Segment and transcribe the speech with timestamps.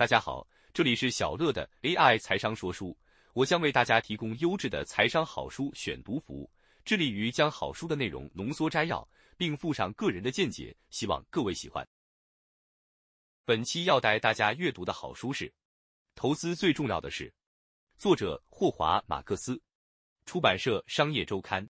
[0.00, 2.96] 大家好，这里是小乐的 AI 财商说书，
[3.34, 6.50] 我将为大家提供优质的财商好书选读服务，
[6.86, 11.86] 致力于将好书的内容浓缩摘要，并附上个人的见解，希望各位喜欢。
[13.44, 15.46] 本期要带大家阅读的好书是
[16.14, 17.28] 《投资最重要的是》，
[17.98, 19.60] 作者霍华·马克思，
[20.24, 21.68] 出版社商业周刊。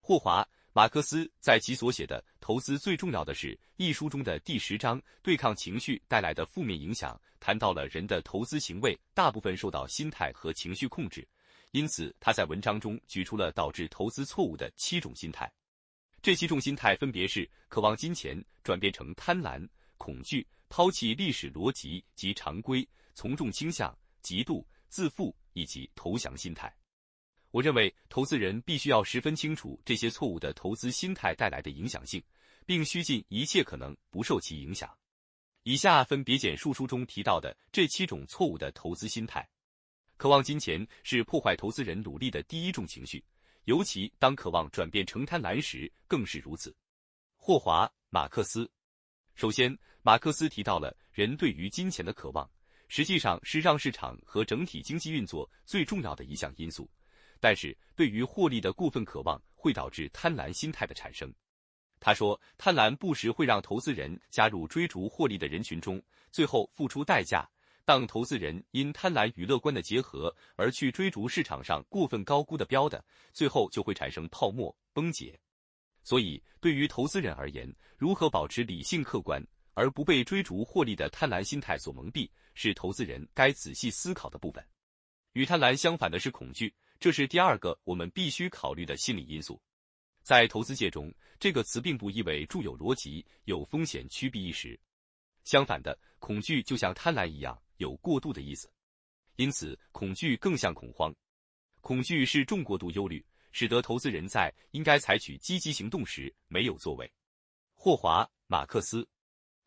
[0.00, 0.44] 霍华。
[0.76, 11.24] 马克思在其所写的《投资最重要的是》一书中的第十章“对抗情绪带来的负面影响”，谈到了人的投资行为大部分受到心态和情绪控制，
[11.70, 15.48] 因此他在文章中举出了导致投资错误的七种心态。
[16.20, 19.64] 这七种心态分别是：渴望金钱转变成贪婪、
[19.96, 26.74] 恐惧、抛弃历史逻辑及常规、从众倾向、嫉妒、自负以及投降心态。
[27.54, 32.20] 我认为，投资人必须要十分清楚这些错误的投资心态带来的影响性，
[32.66, 34.92] 并需尽一切可能不受其影响。
[35.62, 39.48] 以下分别简述书中提到的这七种错误的投资心态。
[40.16, 43.24] 渴望金钱是破坏投资人努力的第一种情绪，
[43.66, 46.74] 尤其当渴望转变成贪婪时更是如此。
[47.36, 48.68] 霍华·马克思。
[49.36, 52.50] 首先，马克思提到了人对于金钱的渴望，
[52.88, 56.90] 实际上是让市场和整体经济运作最重要的一项因素。
[57.40, 61.32] 但是对于获利的过分渴望会导致贪婪心态的产生。
[62.00, 67.48] 他说，贪婪不时会让投资人加入追逐获利的人群中，最后付出代价。
[67.86, 75.38] 当投资人因贪婪与乐观的结合而去追逐市场上过分高估的标的，最后就会产生泡沫崩解。
[76.02, 79.42] 所以，对于投资人而言，如何保持理性客观，
[79.74, 84.62] 而不被追逐获利的贪婪心态所蒙蔽，是投资人该仔细思考的部分。
[85.32, 86.74] 与贪婪相反的是恐惧。
[86.98, 89.60] 这是第二个我们必须考虑的心理因素，
[90.22, 94.78] 在投资界中，这个词并不意味著有逻辑、有风险趋避意识。
[95.44, 98.70] 相反的，恐惧就像贪婪一样，有过度的意思。
[99.36, 101.14] 因此，恐惧更像恐慌。
[101.80, 107.12] 恐惧是重过度忧虑，使得投资人在应该采取积极行动时没有作为。
[107.74, 109.06] 霍华·马克思，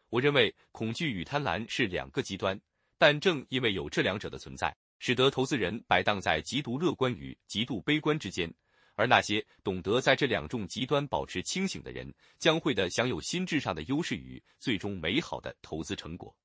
[0.09, 2.59] 我认为恐惧与贪婪是两个极端，
[2.97, 4.75] 但正因为有这两者的存在。
[5.00, 8.52] 使得投资人摆荡在极度乐观与极度悲观之间，
[8.96, 16.36] 而那些懂得在这两种极端保持清醒的人，将会的享有心智上的优势与最终美好的投资成果。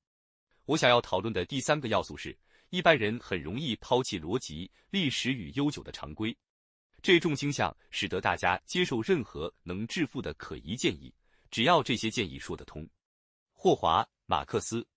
[0.65, 2.37] 我想要讨论的第三个要素是，
[2.69, 6.35] 一般人很容易抛弃逻辑、历史与悠久的常规，
[7.01, 11.13] 这种倾向使得大家接受任何能致富的可疑建议，
[11.49, 12.87] 只要这些建议说得通。
[13.51, 14.87] 霍华·马克思。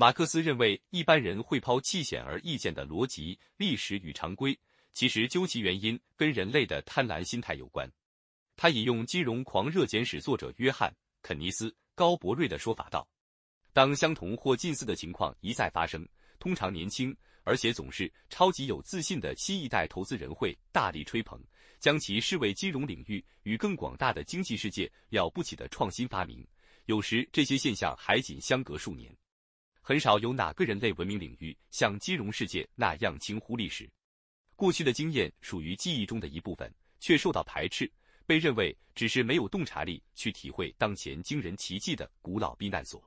[0.00, 4.56] 马克思认为，一般人会抛弃显而易见的逻辑、历史与常规，
[4.94, 7.90] 其实究其原因，跟人类的贪婪心态有关。
[8.54, 10.88] 他引用《金融狂热简史》作者约翰·
[11.20, 13.08] 肯尼斯·高伯瑞的说法道
[13.74, 16.08] ：“当相同或近似的情况一再发生，
[16.38, 21.42] 通常年轻而且总是超级有自信的新一代投资人会大力吹捧，
[21.80, 26.46] 将其视为金融领域与更广大的经济世界了不起的创新发明。
[26.84, 29.12] 有时，这些现象还仅相隔数年。”
[29.88, 33.90] 很少有哪个人类文明领域像金融世界那样轻忽历史。
[34.54, 37.90] 过去的经验属于记忆中的一部分，却受到排斥，
[38.26, 43.02] 被认为只是没有洞察力去体会当前惊人奇迹的古老避难所。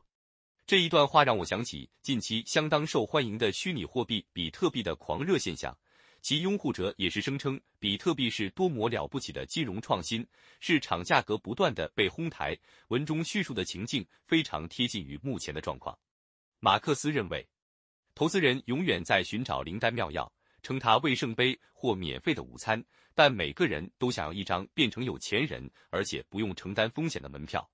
[0.65, 5.77] 这一段话让我想起近期相当受欢迎的虚拟货币比特币的狂热现象，
[6.23, 10.25] 其拥护者也是声称比特币是多么了不起的金融创新，
[10.59, 12.57] 市场价格不断的被哄抬。
[12.87, 15.95] 文中叙述的情境非常贴近于目前的状况。
[16.63, 17.43] 马克思认为，
[18.13, 22.81] 投资人永远在寻找灵丹妙药，称它为圣杯或免费的午餐。
[23.15, 27.67] 但每个人都想要一张变成有钱人而且不用承担风险的门票。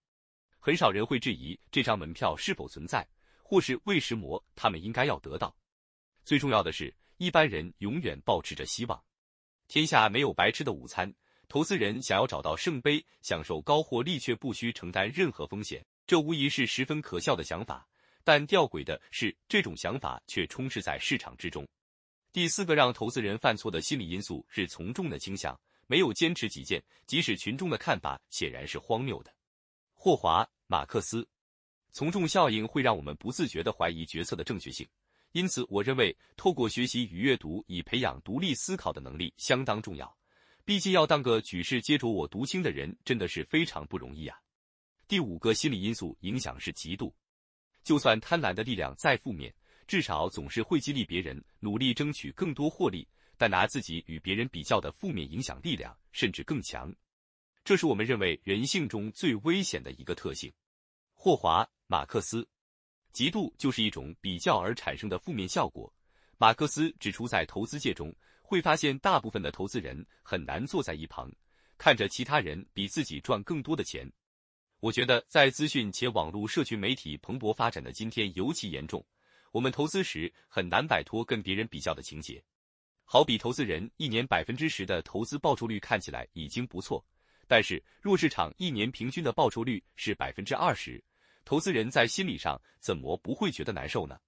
[0.58, 3.06] 很少人会质疑这张门票是否存在，
[3.44, 5.54] 或是为什么他们应该要得到。
[6.24, 9.04] 最重要的是，一般人永远保持着希望。
[9.68, 11.14] 天下没有白吃的午餐。
[11.50, 17.86] 投资人想要找到圣杯，享受高获利，却不需承担任何风险，这无疑是十分可笑的想法。
[18.28, 21.66] 但吊诡的是，这种想法却充斥在市场之中。
[22.34, 29.34] 第四个让投资人犯错的心理因素是从众的倾向，没有坚持己见，即使群众的看法显然是荒谬的。
[29.94, 31.26] 霍华·马克思，
[31.94, 34.86] 从众效应会让我们不自觉地怀疑决策的正确性。
[35.32, 40.14] 因此，我认为透过学习与阅读以培养独立思考的能力相当重要。
[40.66, 44.38] 毕竟要当个举世皆浊我独清的人，真的是非常不容易啊。
[45.08, 47.10] 第五个心理因素影响是嫉妒。
[47.88, 49.54] 就算贪婪的力量再负面，
[49.88, 53.08] 至少总是会激励别人努力争取更多获利。
[53.38, 56.94] 但拿自己与别人比较的负面影响力量甚至更强，
[57.64, 60.52] 这是我们认为人性中最危险的一个特性。
[61.14, 62.46] 霍华·马克思，
[63.14, 65.90] 嫉妒就是一种比较而产生的负面效果。
[66.38, 71.32] 马克思指出，在投资界中，会发现大部分的投资人很难坐在一旁，
[71.78, 74.12] 看着其他人比自己赚更多的钱。
[74.80, 79.04] 我觉得，在资讯且网络社群媒体蓬勃发展的今天尤其严重。
[79.52, 82.44] 我们投资时很难摆脱跟别人比较的情节。
[83.04, 87.04] 好比投资人一年百分之十的投资报酬率看起来已经不错，
[87.48, 91.04] 但是若市场一年平均的报酬率是百分之二十，
[91.44, 94.20] 投资人在心理上怎么不会觉得难受呢？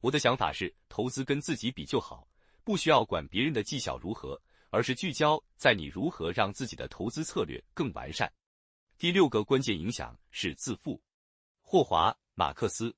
[0.00, 2.26] 我的想法是，投资跟自己比就好，
[2.64, 4.40] 不需要管别人的绩效如何，
[4.70, 8.32] 而是聚焦在你如何让自己的投资策略更完善。
[9.02, 11.02] 第六个关键影响是自负。
[11.60, 12.94] 霍华·马克思，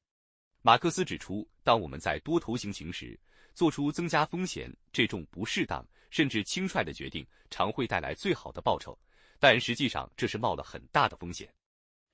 [0.61, 3.19] 马克思指出，当我们在多头行情时，
[3.55, 8.95] 做出增加风险这种不适当甚至轻率的决定，常会带来最好的报酬，
[9.39, 11.51] 但实际上这是冒了很大的风险。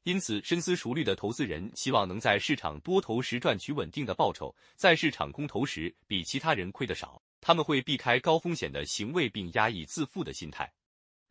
[0.04, 7.20] 因此，深思熟虑的投资人希望能在市场多头时赚取稳定的报酬，在市场空头时比其他人亏得少。
[7.40, 10.72] 他们会避开高风险的行为，并压抑自负的心态。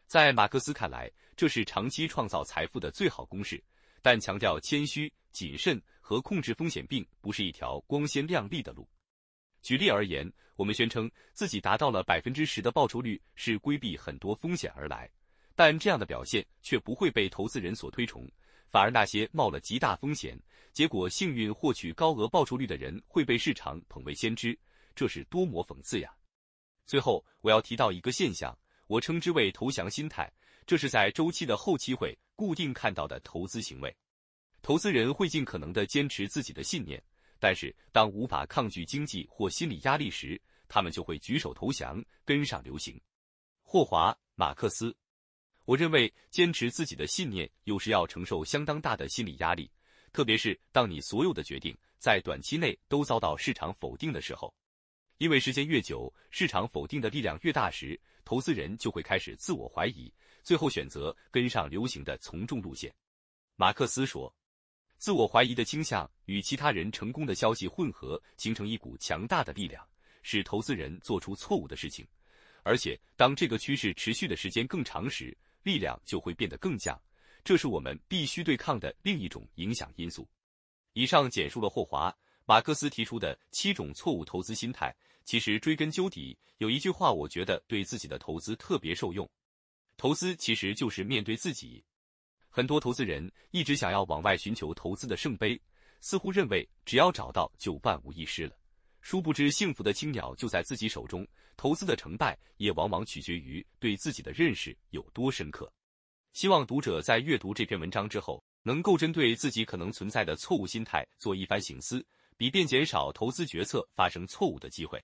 [0.07, 3.63] 在马克思看来，这是长期创造财富的最好公式。
[4.01, 8.85] 但强调谦虚、谨慎和控制风险，并不是一条光鲜亮丽的路。
[9.61, 15.09] 举例而言，我们宣称自己达到了百分之十的报酬率，是规避很多风险而来，
[15.55, 18.29] 但这样的表现却不会被投资人所推崇。
[18.69, 20.37] 反而，那些冒了极大风险，
[20.73, 24.59] 结果幸运获取高额报酬率的人会被市场捧为先知，
[24.93, 26.13] 这是多么讽刺呀！
[26.85, 28.53] 最后，我要提到一个现象，
[28.87, 30.29] 我称之为投降心态，
[30.69, 33.91] 这是在周期的后期会固定看到的投资行为。
[34.61, 37.03] 投资人会尽可能的坚持自己的信念，
[37.39, 43.01] 但是当无法抗拒经济或心理压力时，他们就会举手投降，跟上流行。
[43.63, 44.95] 霍华·马克思。
[45.65, 49.71] 我认为坚持自己的信念，有时要承受相当大的心理压力，
[50.13, 54.53] 特别是当你所有的决定在短期内都遭到市场否定的时候。
[55.17, 60.13] 因为时间越久，市场否定的力量越大时，投资人就会开始自我怀疑，
[60.49, 62.91] 最后选择跟上流行的从众路线。
[63.55, 64.35] 马克思说
[64.97, 69.87] ：“自我怀疑的倾向与其他人成功的消息混合，形成一股强大的力量，
[70.23, 72.03] 使投资人做出错误的事情。
[72.63, 76.99] 而且，当这个趋势持续的时间更长时，”力量就会变得更强，
[77.43, 80.27] 这是我们必须对抗的另一种影响因素。
[80.93, 82.09] 以上简述了霍华·
[82.45, 84.91] 马克思提出的七种错误投资心态。
[85.25, 89.29] 其实追根究底，有一句话，我觉得对自己的投资特别受用：
[89.99, 91.83] 投资其实就是面对自己。
[92.47, 95.61] 很多投资人一直想要往外寻求投资的圣杯，
[95.99, 98.57] 似乎认为只要找到就万无一失了。
[99.01, 101.27] 殊不知，幸福的青鸟就在自己手中。
[101.57, 105.69] 投资的成败也往往取决于对自己的认识有多深刻。
[106.31, 112.05] 希望读者在阅读这篇文章之后，能够针对自己可能存在的错误心态做一番醒思，
[112.37, 115.03] 以便减少投资决策发生错误的机会。